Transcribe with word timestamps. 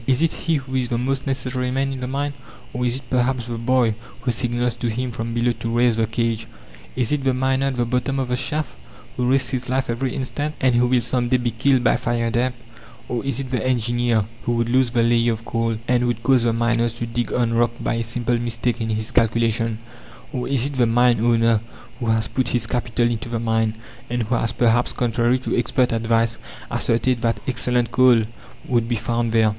Is 0.07 0.23
it 0.23 0.31
he 0.33 0.55
who 0.55 0.73
is 0.73 0.87
the 0.87 0.97
most 0.97 1.27
necessary 1.27 1.69
man 1.69 1.93
in 1.93 1.99
the 1.99 2.07
mine? 2.07 2.33
Or, 2.73 2.85
is 2.87 2.95
it 2.95 3.03
perhaps 3.11 3.45
the 3.45 3.59
boy 3.59 3.93
who 4.21 4.31
signals 4.31 4.75
to 4.77 4.87
him 4.89 5.11
from 5.11 5.35
below 5.35 5.51
to 5.59 5.77
raise 5.77 5.95
the 5.95 6.07
cage? 6.07 6.47
Is 6.95 7.11
it 7.11 7.23
the 7.23 7.35
miner 7.35 7.67
at 7.67 7.75
the 7.75 7.85
bottom 7.85 8.17
of 8.17 8.29
the 8.29 8.35
shaft, 8.35 8.75
who 9.15 9.29
risks 9.29 9.51
his 9.51 9.69
life 9.69 9.91
every 9.91 10.15
instant, 10.15 10.55
and 10.59 10.73
who 10.73 10.87
will 10.87 11.01
some 11.01 11.29
day 11.29 11.37
be 11.37 11.51
killed 11.51 11.83
by 11.83 11.97
fire 11.97 12.31
damp? 12.31 12.55
Or 13.07 13.23
is 13.23 13.41
it 13.41 13.51
the 13.51 13.63
engineer, 13.63 14.25
who 14.41 14.53
would 14.53 14.69
lose 14.69 14.89
the 14.89 15.03
layer 15.03 15.33
of 15.33 15.45
coal, 15.45 15.77
and 15.87 16.07
would 16.07 16.23
cause 16.23 16.41
the 16.45 16.51
miners 16.53 16.95
to 16.95 17.05
dig 17.05 17.31
on 17.31 17.53
rock 17.53 17.69
by 17.79 17.93
a 17.93 18.03
simple 18.03 18.39
mistake 18.39 18.81
in 18.81 18.89
his 18.89 19.11
calculations? 19.11 19.77
Or 20.33 20.47
is 20.47 20.65
it 20.65 20.77
the 20.77 20.87
mine 20.87 21.19
owner 21.23 21.59
who 21.99 22.07
has 22.07 22.27
put 22.27 22.49
his 22.49 22.65
capital 22.65 23.05
into 23.07 23.29
the 23.29 23.39
mine, 23.39 23.75
and 24.09 24.23
who 24.23 24.33
has 24.33 24.51
perhaps, 24.51 24.93
contrary 24.93 25.37
to 25.37 25.55
expert 25.55 25.91
advice, 25.91 26.39
asserted 26.71 27.21
that 27.21 27.39
excellent 27.47 27.91
coal 27.91 28.23
would 28.67 28.89
be 28.89 28.95
found 28.95 29.31
there? 29.31 29.49